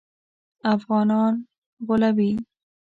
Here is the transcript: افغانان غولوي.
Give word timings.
افغانان 0.75 1.33
غولوي. 1.87 2.31